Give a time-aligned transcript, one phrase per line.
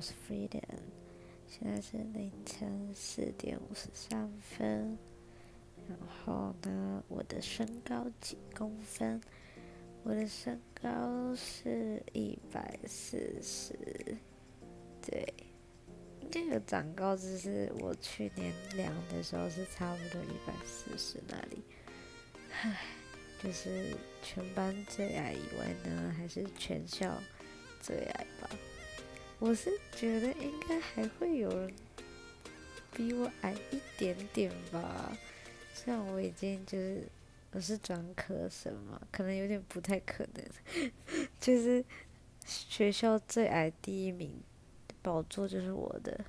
[0.00, 0.62] 我是 Freedom，
[1.46, 4.96] 现在是凌晨四点五十三分。
[5.86, 9.20] 然后呢，我的身高几公分？
[10.02, 13.76] 我的身高是一百四十，
[15.02, 15.34] 对，
[16.22, 21.62] 应该有长高，只是我去年量的时候是差不多一百四十那里。
[22.52, 22.74] 唉，
[23.42, 27.20] 就是全班最矮以外呢，还是全校
[27.82, 28.48] 最矮吧。
[29.40, 31.72] 我是觉得应该还会有人
[32.92, 35.16] 比我矮一点点吧，
[35.74, 37.08] 虽然我已经就是
[37.52, 40.44] 我是专科生嘛，可能有点不太可能，
[41.40, 41.82] 就是
[42.44, 44.30] 学校最矮第一名
[45.00, 46.22] 宝座就是我的，